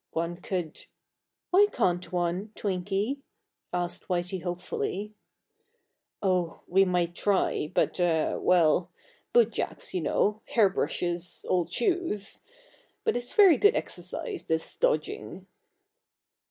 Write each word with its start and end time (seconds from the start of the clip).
One 0.13 0.37
could" 0.37 0.85
"Why 1.51 1.67
can't 1.71 2.11
one, 2.11 2.53
Twinky?" 2.55 3.19
asked 3.71 4.07
Whitey 4.07 4.41
hopefully. 4.41 5.13
"Oh, 6.23 6.63
we 6.67 6.85
might 6.85 7.13
try, 7.13 7.71
but 7.71 7.99
er 7.99 8.39
well, 8.39 8.89
bootjacks, 9.31 9.93
you 9.93 10.01
know, 10.01 10.41
hair 10.47 10.69
brushes, 10.69 11.45
old 11.47 11.71
shoes! 11.71 12.41
but 13.03 13.15
it's 13.15 13.35
very 13.35 13.57
good 13.57 13.75
exercise, 13.75 14.45
this 14.45 14.75
dodging." 14.75 15.45